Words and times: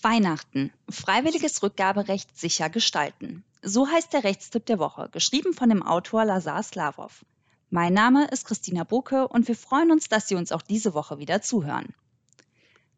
Weihnachten. 0.00 0.72
Freiwilliges 0.88 1.60
Rückgaberecht 1.60 2.38
sicher 2.38 2.70
gestalten. 2.70 3.42
So 3.62 3.88
heißt 3.88 4.12
der 4.12 4.22
Rechtstipp 4.22 4.64
der 4.66 4.78
Woche, 4.78 5.08
geschrieben 5.10 5.54
von 5.54 5.68
dem 5.68 5.82
Autor 5.82 6.24
Lazar 6.24 6.62
Slavov. 6.62 7.24
Mein 7.70 7.94
Name 7.94 8.28
ist 8.28 8.46
Christina 8.46 8.84
Bucke 8.84 9.26
und 9.26 9.48
wir 9.48 9.56
freuen 9.56 9.90
uns, 9.90 10.08
dass 10.08 10.28
Sie 10.28 10.36
uns 10.36 10.52
auch 10.52 10.62
diese 10.62 10.94
Woche 10.94 11.18
wieder 11.18 11.42
zuhören. 11.42 11.94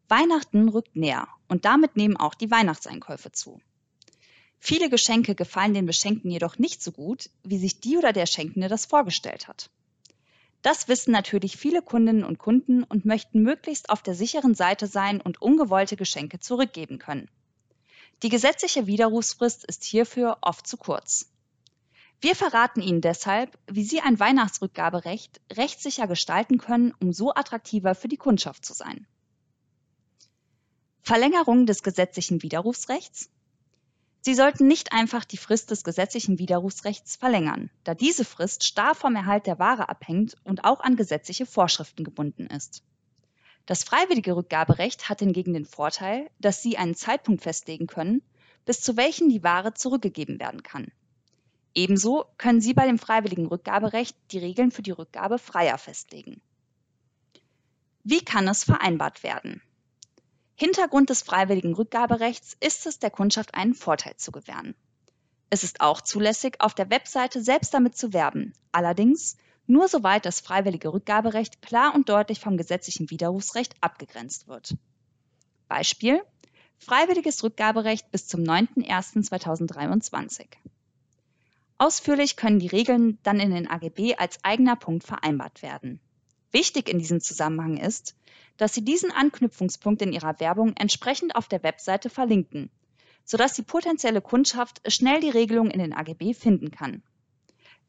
Weihnachten 0.09 0.69
rückt 0.69 0.95
näher 0.95 1.27
und 1.47 1.65
damit 1.65 1.95
nehmen 1.95 2.17
auch 2.17 2.35
die 2.35 2.51
Weihnachtseinkäufe 2.51 3.31
zu. 3.31 3.59
Viele 4.59 4.91
Geschenke 4.91 5.33
gefallen 5.33 5.73
den 5.73 5.87
Beschenkten 5.87 6.29
jedoch 6.29 6.59
nicht 6.59 6.83
so 6.83 6.91
gut, 6.91 7.31
wie 7.43 7.57
sich 7.57 7.79
die 7.79 7.97
oder 7.97 8.13
der 8.13 8.27
Schenkende 8.27 8.67
das 8.67 8.85
vorgestellt 8.85 9.47
hat. 9.47 9.71
Das 10.61 10.87
wissen 10.87 11.11
natürlich 11.11 11.57
viele 11.57 11.81
Kundinnen 11.81 12.23
und 12.23 12.37
Kunden 12.37 12.83
und 12.83 13.05
möchten 13.05 13.41
möglichst 13.41 13.89
auf 13.89 14.03
der 14.03 14.13
sicheren 14.13 14.53
Seite 14.53 14.87
sein 14.87 15.19
und 15.19 15.41
ungewollte 15.41 15.95
Geschenke 15.95 16.39
zurückgeben 16.39 16.99
können. 16.99 17.29
Die 18.21 18.29
gesetzliche 18.29 18.85
Widerrufsfrist 18.85 19.65
ist 19.65 19.83
hierfür 19.83 20.37
oft 20.41 20.67
zu 20.67 20.77
kurz. 20.77 21.31
Wir 22.19 22.35
verraten 22.35 22.81
Ihnen 22.81 23.01
deshalb, 23.01 23.57
wie 23.65 23.83
Sie 23.83 23.99
ein 24.01 24.19
Weihnachtsrückgaberecht 24.19 25.41
rechtssicher 25.53 26.05
gestalten 26.05 26.59
können, 26.59 26.93
um 26.99 27.13
so 27.13 27.33
attraktiver 27.33 27.95
für 27.95 28.07
die 28.07 28.17
Kundschaft 28.17 28.63
zu 28.63 28.73
sein. 28.73 29.07
Verlängerung 31.01 31.65
des 31.65 31.81
gesetzlichen 31.81 32.43
Widerrufsrechts 32.43 33.31
Sie 34.23 34.35
sollten 34.35 34.67
nicht 34.67 34.93
einfach 34.93 35.25
die 35.25 35.37
Frist 35.37 35.71
des 35.71 35.83
gesetzlichen 35.83 36.37
Widerrufsrechts 36.37 37.15
verlängern, 37.15 37.71
da 37.83 37.95
diese 37.95 38.23
Frist 38.23 38.63
starr 38.63 38.93
vom 38.93 39.15
Erhalt 39.15 39.47
der 39.47 39.57
Ware 39.57 39.89
abhängt 39.89 40.35
und 40.43 40.63
auch 40.63 40.79
an 40.79 40.95
gesetzliche 40.95 41.47
Vorschriften 41.47 42.03
gebunden 42.03 42.45
ist. 42.45 42.83
Das 43.65 43.83
freiwillige 43.83 44.35
Rückgaberecht 44.35 45.09
hat 45.09 45.19
hingegen 45.19 45.53
den 45.53 45.65
Vorteil, 45.65 46.29
dass 46.39 46.61
Sie 46.61 46.77
einen 46.77 46.93
Zeitpunkt 46.93 47.41
festlegen 47.41 47.87
können, 47.87 48.21
bis 48.65 48.81
zu 48.81 48.95
welchem 48.95 49.29
die 49.29 49.43
Ware 49.43 49.73
zurückgegeben 49.73 50.39
werden 50.39 50.61
kann. 50.61 50.91
Ebenso 51.73 52.25
können 52.37 52.61
Sie 52.61 52.73
bei 52.73 52.85
dem 52.85 52.99
freiwilligen 52.99 53.47
Rückgaberecht 53.47 54.15
die 54.31 54.39
Regeln 54.39 54.71
für 54.71 54.83
die 54.83 54.91
Rückgabe 54.91 55.39
freier 55.39 55.79
festlegen. 55.79 56.41
Wie 58.03 58.23
kann 58.23 58.47
es 58.47 58.63
vereinbart 58.63 59.23
werden? 59.23 59.61
Hintergrund 60.61 61.09
des 61.09 61.23
freiwilligen 61.23 61.73
Rückgaberechts 61.73 62.55
ist 62.59 62.85
es, 62.85 62.99
der 62.99 63.09
Kundschaft 63.09 63.55
einen 63.55 63.73
Vorteil 63.73 64.15
zu 64.17 64.31
gewähren. 64.31 64.75
Es 65.49 65.63
ist 65.63 65.81
auch 65.81 66.01
zulässig, 66.01 66.57
auf 66.59 66.75
der 66.75 66.91
Webseite 66.91 67.41
selbst 67.41 67.73
damit 67.73 67.97
zu 67.97 68.13
werben, 68.13 68.53
allerdings 68.71 69.37
nur 69.65 69.87
soweit 69.87 70.23
das 70.23 70.39
freiwillige 70.39 70.93
Rückgaberecht 70.93 71.63
klar 71.63 71.95
und 71.95 72.09
deutlich 72.09 72.39
vom 72.39 72.57
gesetzlichen 72.57 73.09
Widerrufsrecht 73.09 73.73
abgegrenzt 73.81 74.47
wird. 74.47 74.75
Beispiel 75.67 76.21
Freiwilliges 76.77 77.43
Rückgaberecht 77.43 78.11
bis 78.11 78.27
zum 78.27 78.41
9.01.2023. 78.41 80.45
Ausführlich 81.79 82.35
können 82.35 82.59
die 82.59 82.67
Regeln 82.67 83.17
dann 83.23 83.39
in 83.39 83.49
den 83.49 83.67
AGB 83.67 84.15
als 84.15 84.37
eigener 84.43 84.75
Punkt 84.75 85.05
vereinbart 85.05 85.63
werden. 85.63 85.99
Wichtig 86.51 86.89
in 86.89 86.99
diesem 86.99 87.21
Zusammenhang 87.21 87.77
ist, 87.77 88.15
dass 88.57 88.73
Sie 88.73 88.83
diesen 88.83 89.11
Anknüpfungspunkt 89.11 90.01
in 90.01 90.13
Ihrer 90.13 90.39
Werbung 90.39 90.73
entsprechend 90.77 91.35
auf 91.35 91.47
der 91.47 91.63
Webseite 91.63 92.09
verlinken, 92.09 92.69
sodass 93.23 93.53
die 93.53 93.63
potenzielle 93.63 94.21
Kundschaft 94.21 94.81
schnell 94.91 95.21
die 95.21 95.29
Regelung 95.29 95.71
in 95.71 95.79
den 95.79 95.93
AGB 95.93 96.33
finden 96.33 96.71
kann. 96.71 97.03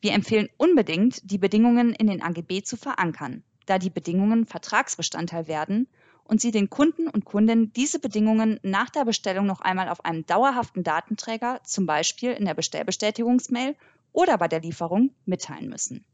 Wir 0.00 0.12
empfehlen 0.12 0.48
unbedingt, 0.56 1.30
die 1.30 1.38
Bedingungen 1.38 1.92
in 1.92 2.06
den 2.06 2.22
AGB 2.22 2.62
zu 2.62 2.76
verankern, 2.76 3.42
da 3.66 3.78
die 3.78 3.90
Bedingungen 3.90 4.46
Vertragsbestandteil 4.46 5.46
werden 5.48 5.88
und 6.24 6.40
Sie 6.40 6.50
den 6.50 6.70
Kunden 6.70 7.08
und 7.08 7.24
Kundinnen 7.24 7.72
diese 7.72 7.98
Bedingungen 7.98 8.58
nach 8.62 8.90
der 8.90 9.04
Bestellung 9.04 9.46
noch 9.46 9.60
einmal 9.60 9.88
auf 9.88 10.04
einem 10.04 10.24
dauerhaften 10.26 10.82
Datenträger, 10.82 11.60
zum 11.64 11.86
Beispiel 11.86 12.32
in 12.32 12.44
der 12.44 12.54
Bestellbestätigungsmail 12.54 13.76
oder 14.12 14.38
bei 14.38 14.48
der 14.48 14.60
Lieferung, 14.60 15.10
mitteilen 15.24 15.68
müssen. 15.68 16.04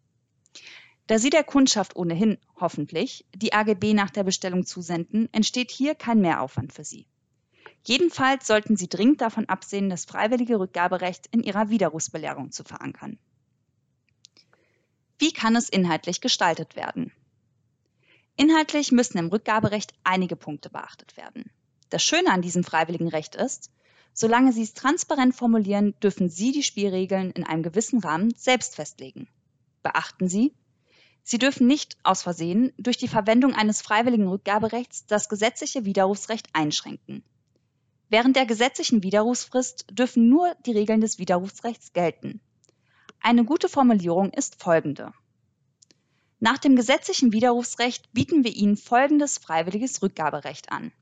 Da 1.08 1.18
Sie 1.18 1.30
der 1.30 1.42
Kundschaft 1.42 1.96
ohnehin 1.96 2.36
hoffentlich 2.60 3.24
die 3.34 3.54
AGB 3.54 3.94
nach 3.94 4.10
der 4.10 4.24
Bestellung 4.24 4.66
zusenden, 4.66 5.32
entsteht 5.32 5.70
hier 5.70 5.94
kein 5.94 6.20
Mehraufwand 6.20 6.74
für 6.74 6.84
Sie. 6.84 7.06
Jedenfalls 7.82 8.46
sollten 8.46 8.76
Sie 8.76 8.90
dringend 8.90 9.22
davon 9.22 9.48
absehen, 9.48 9.88
das 9.88 10.04
freiwillige 10.04 10.60
Rückgaberecht 10.60 11.26
in 11.28 11.42
Ihrer 11.42 11.70
Widerrufsbelehrung 11.70 12.52
zu 12.52 12.62
verankern. 12.62 13.18
Wie 15.18 15.32
kann 15.32 15.56
es 15.56 15.70
inhaltlich 15.70 16.20
gestaltet 16.20 16.76
werden? 16.76 17.10
Inhaltlich 18.36 18.92
müssen 18.92 19.16
im 19.16 19.28
Rückgaberecht 19.28 19.94
einige 20.04 20.36
Punkte 20.36 20.68
beachtet 20.68 21.16
werden. 21.16 21.50
Das 21.88 22.04
Schöne 22.04 22.30
an 22.30 22.42
diesem 22.42 22.64
freiwilligen 22.64 23.08
Recht 23.08 23.34
ist, 23.34 23.70
solange 24.12 24.52
Sie 24.52 24.62
es 24.62 24.74
transparent 24.74 25.34
formulieren, 25.34 25.98
dürfen 26.02 26.28
Sie 26.28 26.52
die 26.52 26.62
Spielregeln 26.62 27.30
in 27.30 27.44
einem 27.44 27.62
gewissen 27.62 28.00
Rahmen 28.00 28.34
selbst 28.36 28.76
festlegen. 28.76 29.26
Beachten 29.82 30.28
Sie, 30.28 30.52
Sie 31.30 31.36
dürfen 31.36 31.66
nicht 31.66 31.98
aus 32.04 32.22
Versehen 32.22 32.72
durch 32.78 32.96
die 32.96 33.06
Verwendung 33.06 33.52
eines 33.54 33.82
freiwilligen 33.82 34.28
Rückgaberechts 34.28 35.04
das 35.04 35.28
gesetzliche 35.28 35.84
Widerrufsrecht 35.84 36.46
einschränken. 36.54 37.22
Während 38.08 38.34
der 38.34 38.46
gesetzlichen 38.46 39.02
Widerrufsfrist 39.02 39.84
dürfen 39.90 40.30
nur 40.30 40.54
die 40.64 40.72
Regeln 40.72 41.02
des 41.02 41.18
Widerrufsrechts 41.18 41.92
gelten. 41.92 42.40
Eine 43.20 43.44
gute 43.44 43.68
Formulierung 43.68 44.30
ist 44.30 44.62
folgende. 44.62 45.12
Nach 46.40 46.56
dem 46.56 46.76
gesetzlichen 46.76 47.30
Widerrufsrecht 47.30 48.10
bieten 48.14 48.42
wir 48.42 48.56
Ihnen 48.56 48.78
folgendes 48.78 49.36
freiwilliges 49.36 50.00
Rückgaberecht 50.00 50.72
an. 50.72 50.92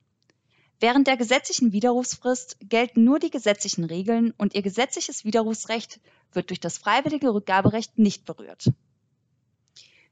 Während 0.81 1.07
der 1.07 1.17
gesetzlichen 1.17 1.71
Widerrufsfrist 1.71 2.57
gelten 2.63 3.05
nur 3.05 3.21
die 3.21 3.31
gesetzlichen 3.31 3.85
Regeln 3.85 4.35
und 4.39 4.57
Ihr 4.57 4.63
gesetzliches 4.63 5.25
Widerrufsrecht 5.25 6.01
wird 6.33 6.51
durch 6.51 6.59
das 6.59 6.79
freiwillige 6.79 7.33
Rückgaberecht 7.33 7.97
nicht 7.97 8.25
berührt. 8.25 8.73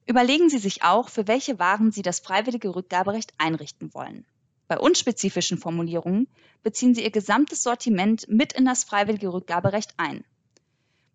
Überlegen 0.06 0.50
Sie 0.50 0.58
sich 0.58 0.82
auch, 0.82 1.08
für 1.08 1.26
welche 1.26 1.58
Waren 1.58 1.90
Sie 1.90 2.02
das 2.02 2.20
freiwillige 2.20 2.74
Rückgaberecht 2.74 3.32
einrichten 3.38 3.94
wollen. 3.94 4.26
Bei 4.68 4.78
unspezifischen 4.78 5.58
Formulierungen 5.58 6.28
beziehen 6.62 6.94
Sie 6.94 7.02
Ihr 7.02 7.10
gesamtes 7.10 7.62
Sortiment 7.62 8.28
mit 8.28 8.52
in 8.52 8.64
das 8.64 8.84
freiwillige 8.84 9.32
Rückgaberecht 9.32 9.94
ein. 9.96 10.24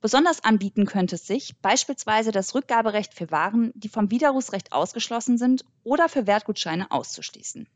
Besonders 0.01 0.43
anbieten 0.43 0.85
könnte 0.85 1.15
es 1.15 1.27
sich 1.27 1.57
beispielsweise 1.61 2.31
das 2.31 2.55
Rückgaberecht 2.55 3.13
für 3.13 3.29
Waren, 3.31 3.71
die 3.75 3.89
vom 3.89 4.09
Widerrufsrecht 4.11 4.71
ausgeschlossen 4.71 5.37
sind 5.37 5.65
oder 5.83 6.07
für 6.07 6.25
Wertgutscheine 6.25 6.89
auszuschließen. 6.89 7.67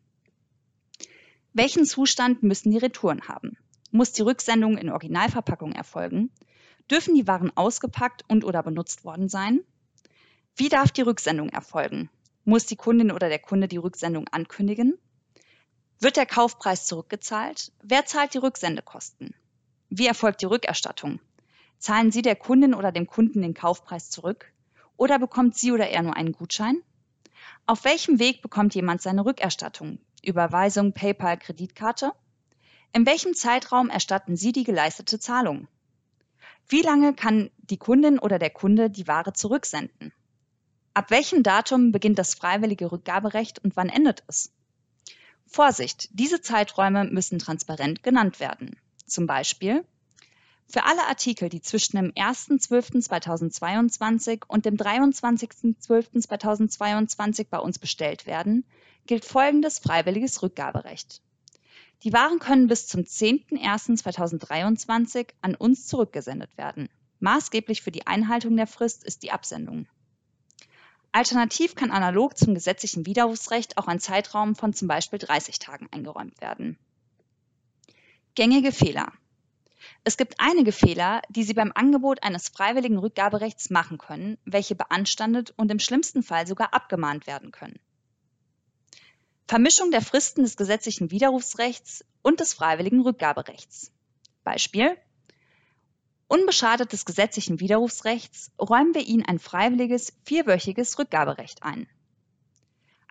Welchen 1.52 1.86
Zustand 1.86 2.42
müssen 2.42 2.72
die 2.72 2.78
Retouren 2.78 3.28
haben? 3.28 3.58
Muss 3.92 4.14
die 4.14 4.24
Rücksendung 4.24 4.78
in 4.78 4.90
Originalverpackung 4.90 5.74
erfolgen? 5.74 6.32
Dürfen 6.90 7.14
die 7.14 7.28
Waren 7.28 7.56
ausgepackt 7.56 8.24
und 8.28 8.44
oder 8.46 8.64
benutzt 8.64 9.06
worden 9.06 9.30
sein? 9.30 9.60
Wie 10.56 10.70
darf 10.70 10.92
die 10.92 11.02
Rücksendung 11.02 11.50
erfolgen? 11.50 12.12
Muss 12.46 12.68
die 12.68 12.76
Kundin 12.76 13.12
oder 13.12 13.28
der 13.28 13.40
Kunde 13.40 13.68
die 13.68 13.78
Rücksendung 13.78 14.28
ankündigen? 14.28 15.00
Wird 16.00 16.16
der 16.16 16.28
Kaufpreis 16.28 16.86
zurückgezahlt? 16.86 17.72
Wer 17.82 18.06
zahlt 18.06 18.36
die 18.36 18.38
Rücksendekosten? 18.38 19.34
Wie 19.90 20.06
erfolgt 20.06 20.44
die 20.44 20.46
Rückerstattung? 20.46 21.20
Zahlen 21.80 22.12
Sie 22.12 22.22
der 22.22 22.36
Kundin 22.36 22.76
oder 22.76 22.92
dem 22.92 23.08
Kunden 23.08 23.42
den 23.42 23.56
Kaufpreis 23.56 24.12
zurück? 24.12 24.54
Oder 24.96 25.18
bekommt 25.18 25.58
sie 25.58 25.72
oder 25.72 25.90
er 25.90 26.04
nur 26.04 26.16
einen 26.16 26.34
Gutschein? 26.34 26.84
Auf 27.66 27.84
welchem 27.84 28.20
Weg 28.20 28.44
bekommt 28.44 28.76
jemand 28.76 29.02
seine 29.02 29.26
Rückerstattung? 29.26 29.98
Überweisung, 30.22 30.94
PayPal, 30.94 31.38
Kreditkarte? 31.38 32.12
In 32.94 33.08
welchem 33.08 33.34
Zeitraum 33.34 33.90
erstatten 33.90 34.38
Sie 34.38 34.52
die 34.52 34.64
geleistete 34.64 35.18
Zahlung? 35.18 35.68
Wie 36.68 36.84
lange 36.84 37.16
kann 37.16 37.50
die 37.58 37.78
Kundin 37.78 38.20
oder 38.20 38.38
der 38.38 38.52
Kunde 38.52 38.92
die 38.92 39.08
Ware 39.08 39.34
zurücksenden? 39.34 40.14
Ab 40.96 41.10
welchem 41.10 41.42
Datum 41.42 41.92
beginnt 41.92 42.20
das 42.20 42.36
freiwillige 42.36 42.92
Rückgaberecht 42.92 43.58
und 43.64 43.76
wann 43.76 43.90
endet 43.90 44.24
es? 44.28 44.54
Vorsicht, 45.48 46.10
diese 46.12 46.42
Zeiträume 46.42 47.06
müssen 47.06 47.40
transparent 47.40 48.04
genannt 48.04 48.40
werden. 48.40 48.78
Zum 49.08 49.26
Beispiel 49.26 49.84
für 50.68 50.84
alle 50.86 51.08
Artikel, 51.08 51.50
die 51.50 51.62
zwischen 51.62 51.98
dem 51.98 52.12
1.12.2022 52.12 54.44
und 54.48 54.66
dem 54.66 54.78
23.12.2022 54.78 57.48
bei 57.50 57.58
uns 57.60 57.80
bestellt 57.80 58.28
werden, 58.28 58.64
gilt 59.06 59.26
folgendes 59.26 59.80
freiwilliges 59.80 60.44
Rückgaberecht. 60.44 61.22
Die 62.04 62.14
Waren 62.14 62.40
können 62.40 62.68
bis 62.68 62.88
zum 62.88 63.02
10.01.2023 63.02 65.34
an 65.42 65.56
uns 65.56 65.88
zurückgesendet 65.88 66.56
werden. 66.58 66.88
Maßgeblich 67.20 67.82
für 67.82 67.92
die 67.92 68.08
Einhaltung 68.08 68.56
der 68.58 68.68
Frist 68.68 69.04
ist 69.04 69.24
die 69.24 69.32
Absendung. 69.32 69.88
Alternativ 71.16 71.76
kann 71.76 71.92
analog 71.92 72.36
zum 72.38 72.56
gesetzlichen 72.56 73.06
Widerrufsrecht 73.06 73.78
auch 73.78 73.88
ein 73.88 74.00
Zeitraum 74.00 74.56
von 74.56 74.74
zum 74.74 74.88
Beispiel 74.88 75.20
30 75.20 75.60
Tagen 75.60 75.88
eingeräumt 75.92 76.42
werden. 76.42 76.78
Gängige 78.34 78.72
Fehler. 78.72 79.14
Es 80.04 80.18
gibt 80.18 80.36
einige 80.40 80.72
Fehler, 80.72 81.22
die 81.30 81.44
Sie 81.44 81.54
beim 81.54 81.72
Angebot 81.76 82.24
eines 82.24 82.50
freiwilligen 82.50 82.98
Rückgaberechts 82.98 83.70
machen 83.70 84.00
können, 84.00 84.40
welche 84.44 84.74
beanstandet 84.74 85.54
und 85.56 85.72
im 85.72 85.78
schlimmsten 85.78 86.24
Fall 86.24 86.48
sogar 86.48 86.74
abgemahnt 86.74 87.28
werden 87.28 87.52
können. 87.52 87.80
Vermischung 89.48 89.92
der 89.92 90.02
Fristen 90.02 90.42
des 90.42 90.58
gesetzlichen 90.58 91.12
Widerrufsrechts 91.12 92.04
und 92.24 92.40
des 92.40 92.56
freiwilligen 92.56 93.02
Rückgaberechts. 93.02 93.92
Beispiel 94.44 94.98
Unbeschadet 96.34 96.92
des 96.92 97.06
gesetzlichen 97.06 97.60
Widerrufsrechts 97.60 98.50
räumen 98.60 98.96
wir 98.96 99.06
Ihnen 99.06 99.24
ein 99.24 99.38
freiwilliges 99.38 100.14
vierwöchiges 100.24 100.98
Rückgaberecht 100.98 101.62
ein. 101.62 101.86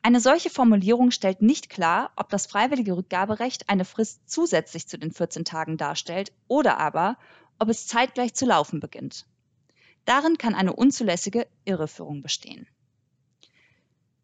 Eine 0.03 0.19
solche 0.19 0.51
Formulierung 0.51 1.13
stellt 1.13 1.41
nicht 1.41 1.71
klar, 1.71 2.11
ob 2.17 2.31
das 2.31 2.49
freiwillige 2.49 2.97
Rückgaberecht 2.97 3.69
eine 3.69 3.85
Frist 3.85 4.29
zusätzlich 4.29 4.89
zu 4.89 4.99
den 4.99 5.13
14 5.13 5.45
Tagen 5.45 5.77
darstellt 5.77 6.33
oder 6.49 6.79
aber, 6.79 7.17
ob 7.61 7.69
es 7.69 7.87
zeitgleich 7.87 8.35
zu 8.35 8.45
laufen 8.45 8.81
beginnt. 8.81 9.25
Darin 10.05 10.37
kann 10.37 10.57
eine 10.57 10.73
unzulässige 10.73 11.47
Irreführung 11.65 12.23
bestehen. 12.23 12.67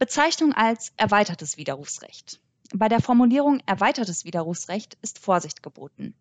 Bezeichnung 0.01 0.55
als 0.55 0.93
erweitertes 0.97 1.57
Widerrufsrecht. 1.57 2.41
Bei 2.75 2.89
der 2.89 3.01
Formulierung 3.01 3.61
erweitertes 3.65 4.25
Widerrufsrecht 4.25 4.99
ist 5.03 5.21
Vorsicht 5.21 5.63
geboten 5.63 6.17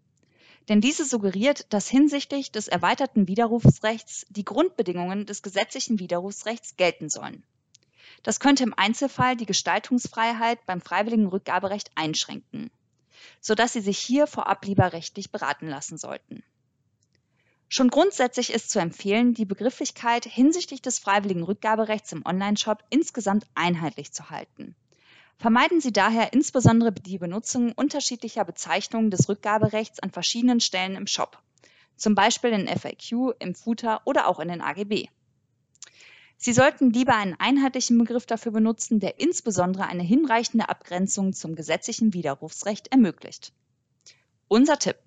denn 0.69 0.81
diese 0.81 1.05
suggeriert, 1.05 1.71
dass 1.73 1.87
hinsichtlich 1.87 2.51
des 2.51 2.67
erweiterten 2.67 3.27
Widerrufsrechts 3.27 4.25
die 4.29 4.43
Grundbedingungen 4.43 5.25
des 5.25 5.41
gesetzlichen 5.41 5.99
Widerrufsrechts 5.99 6.75
gelten 6.75 7.09
sollen. 7.09 7.43
Das 8.23 8.39
könnte 8.39 8.63
im 8.63 8.73
Einzelfall 8.75 9.37
die 9.37 9.45
Gestaltungsfreiheit 9.45 10.65
beim 10.65 10.81
freiwilligen 10.81 11.27
Rückgaberecht 11.27 11.91
einschränken, 11.95 12.71
sodass 13.39 13.73
Sie 13.73 13.81
sich 13.81 13.97
hier 13.97 14.27
vorab 14.27 14.65
lieber 14.65 14.91
rechtlich 14.91 15.31
beraten 15.31 15.67
lassen 15.67 15.97
sollten. 15.97 16.43
Schon 17.69 17.89
grundsätzlich 17.89 18.51
ist 18.51 18.69
zu 18.69 18.79
empfehlen, 18.79 19.33
die 19.33 19.45
Begrifflichkeit 19.45 20.25
hinsichtlich 20.25 20.81
des 20.81 20.99
freiwilligen 20.99 21.43
Rückgaberechts 21.43 22.13
im 22.13 22.25
Onlineshop 22.25 22.83
insgesamt 22.89 23.45
einheitlich 23.55 24.13
zu 24.13 24.29
halten. 24.29 24.75
Vermeiden 25.39 25.81
Sie 25.81 25.93
daher 25.93 26.33
insbesondere 26.33 26.91
die 26.91 27.19
Benutzung 27.19 27.71
unterschiedlicher 27.73 28.43
Bezeichnungen 28.43 29.11
des 29.11 29.29
Rückgaberechts 29.29 29.99
an 29.99 30.09
verschiedenen 30.09 30.59
Stellen 30.59 30.95
im 30.95 31.05
Shop, 31.05 31.37
zum 31.95 32.15
Beispiel 32.15 32.49
in 32.51 32.67
FAQ, 32.67 33.35
im 33.37 33.53
Footer 33.53 34.01
oder 34.05 34.27
auch 34.27 34.39
in 34.39 34.47
den 34.47 34.61
AGB. 34.61 35.09
Sie 36.37 36.53
sollten 36.53 36.91
lieber 36.91 37.15
einen 37.15 37.35
einheitlichen 37.39 37.97
Begriff 37.99 38.25
dafür 38.25 38.51
benutzen, 38.51 38.99
der 38.99 39.19
insbesondere 39.19 39.85
eine 39.85 40.03
hinreichende 40.03 40.69
Abgrenzung 40.69 41.33
zum 41.33 41.55
gesetzlichen 41.55 42.13
Widerrufsrecht 42.13 42.87
ermöglicht. 42.91 43.53
Unser 44.47 44.79
Tipp. 44.79 44.97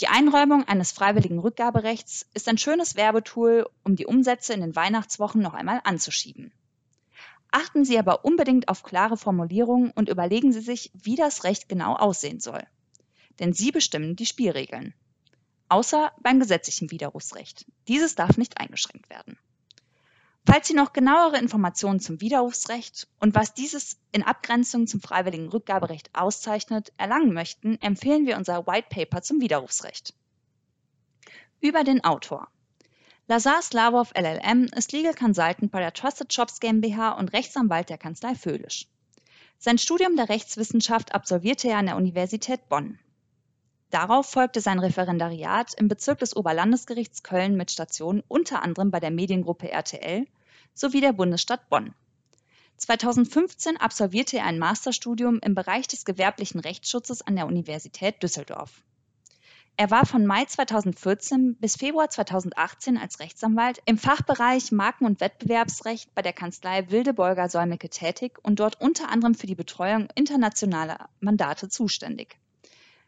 Die 0.00 0.08
Einräumung 0.08 0.68
eines 0.68 0.92
freiwilligen 0.92 1.38
Rückgaberechts 1.38 2.26
ist 2.34 2.48
ein 2.48 2.58
schönes 2.58 2.96
Werbetool, 2.96 3.66
um 3.82 3.96
die 3.96 4.06
Umsätze 4.06 4.52
in 4.52 4.60
den 4.60 4.76
Weihnachtswochen 4.76 5.40
noch 5.40 5.54
einmal 5.54 5.80
anzuschieben. 5.84 6.52
Achten 7.50 7.84
Sie 7.84 7.98
aber 7.98 8.24
unbedingt 8.24 8.68
auf 8.68 8.82
klare 8.82 9.16
Formulierungen 9.16 9.90
und 9.92 10.08
überlegen 10.08 10.52
Sie 10.52 10.60
sich, 10.60 10.90
wie 10.94 11.16
das 11.16 11.44
Recht 11.44 11.68
genau 11.68 11.94
aussehen 11.94 12.40
soll. 12.40 12.62
Denn 13.38 13.52
Sie 13.52 13.70
bestimmen 13.70 14.16
die 14.16 14.26
Spielregeln. 14.26 14.94
Außer 15.68 16.12
beim 16.20 16.40
gesetzlichen 16.40 16.90
Widerrufsrecht. 16.90 17.66
Dieses 17.88 18.14
darf 18.14 18.36
nicht 18.36 18.60
eingeschränkt 18.60 19.10
werden. 19.10 19.38
Falls 20.46 20.66
Sie 20.66 20.74
noch 20.74 20.94
genauere 20.94 21.38
Informationen 21.38 22.00
zum 22.00 22.22
Widerrufsrecht 22.22 23.06
und 23.20 23.34
was 23.34 23.52
dieses 23.52 23.98
in 24.12 24.22
Abgrenzung 24.22 24.86
zum 24.86 25.00
freiwilligen 25.02 25.50
Rückgaberecht 25.50 26.08
auszeichnet, 26.14 26.92
erlangen 26.96 27.34
möchten, 27.34 27.78
empfehlen 27.82 28.24
wir 28.24 28.38
unser 28.38 28.66
White 28.66 28.88
Paper 28.88 29.20
zum 29.20 29.42
Widerrufsrecht. 29.42 30.14
Über 31.60 31.84
den 31.84 32.02
Autor. 32.02 32.48
Lazar 33.30 33.60
Slavov 33.60 34.12
LLM 34.16 34.70
ist 34.74 34.92
Legal 34.92 35.12
Consultant 35.12 35.70
bei 35.70 35.80
der 35.80 35.92
Trusted 35.92 36.32
Shops 36.32 36.60
GmbH 36.60 37.10
und 37.10 37.34
Rechtsanwalt 37.34 37.90
der 37.90 37.98
Kanzlei 37.98 38.34
Föhlisch. 38.34 38.86
Sein 39.58 39.76
Studium 39.76 40.16
der 40.16 40.30
Rechtswissenschaft 40.30 41.14
absolvierte 41.14 41.68
er 41.68 41.76
an 41.76 41.84
der 41.84 41.96
Universität 41.96 42.70
Bonn. 42.70 42.98
Darauf 43.90 44.30
folgte 44.30 44.62
sein 44.62 44.78
Referendariat 44.78 45.74
im 45.74 45.88
Bezirk 45.88 46.20
des 46.20 46.34
Oberlandesgerichts 46.34 47.22
Köln 47.22 47.54
mit 47.58 47.70
Station 47.70 48.22
unter 48.28 48.62
anderem 48.62 48.90
bei 48.90 48.98
der 48.98 49.10
Mediengruppe 49.10 49.70
RTL 49.70 50.26
sowie 50.72 51.02
der 51.02 51.12
Bundesstadt 51.12 51.68
Bonn. 51.68 51.94
2015 52.78 53.76
absolvierte 53.76 54.38
er 54.38 54.46
ein 54.46 54.58
Masterstudium 54.58 55.38
im 55.40 55.54
Bereich 55.54 55.86
des 55.86 56.06
gewerblichen 56.06 56.60
Rechtsschutzes 56.60 57.20
an 57.20 57.36
der 57.36 57.46
Universität 57.46 58.22
Düsseldorf. 58.22 58.82
Er 59.80 59.92
war 59.92 60.06
von 60.06 60.26
Mai 60.26 60.44
2014 60.44 61.54
bis 61.54 61.76
Februar 61.76 62.10
2018 62.10 62.98
als 62.98 63.20
Rechtsanwalt 63.20 63.80
im 63.84 63.96
Fachbereich 63.96 64.72
Marken- 64.72 65.06
und 65.06 65.20
Wettbewerbsrecht 65.20 66.12
bei 66.16 66.22
der 66.22 66.32
Kanzlei 66.32 66.90
Wilde 66.90 67.14
Säumecke 67.48 67.88
tätig 67.88 68.40
und 68.42 68.58
dort 68.58 68.80
unter 68.80 69.08
anderem 69.08 69.36
für 69.36 69.46
die 69.46 69.54
Betreuung 69.54 70.08
internationaler 70.16 71.08
Mandate 71.20 71.68
zuständig. 71.68 72.40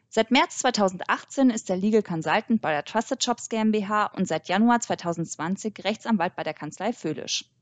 Seit 0.07 0.31
März 0.31 0.59
2018 0.59 1.49
ist 1.49 1.69
er 1.69 1.75
Legal 1.75 2.03
Consultant 2.03 2.61
bei 2.61 2.71
der 2.71 2.85
Trusted 2.85 3.21
Shops 3.21 3.49
GmbH 3.49 4.05
und 4.05 4.25
seit 4.25 4.47
Januar 4.47 4.79
2020 4.79 5.83
Rechtsanwalt 5.83 6.37
bei 6.37 6.43
der 6.43 6.53
Kanzlei 6.53 6.93
Föhlisch. 6.93 7.43